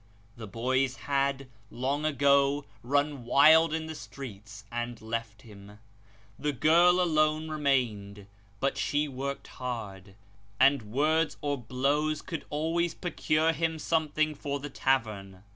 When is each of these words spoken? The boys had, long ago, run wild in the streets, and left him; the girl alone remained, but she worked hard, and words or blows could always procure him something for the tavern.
The 0.35 0.47
boys 0.47 0.95
had, 0.95 1.47
long 1.69 2.05
ago, 2.05 2.65
run 2.81 3.23
wild 3.23 3.71
in 3.71 3.85
the 3.85 3.93
streets, 3.93 4.63
and 4.71 4.99
left 4.99 5.43
him; 5.43 5.77
the 6.39 6.51
girl 6.51 6.99
alone 6.99 7.49
remained, 7.49 8.25
but 8.59 8.79
she 8.79 9.07
worked 9.07 9.45
hard, 9.61 10.15
and 10.59 10.81
words 10.91 11.37
or 11.41 11.55
blows 11.55 12.23
could 12.23 12.45
always 12.49 12.95
procure 12.95 13.53
him 13.53 13.77
something 13.77 14.33
for 14.33 14.59
the 14.59 14.71
tavern. 14.71 15.43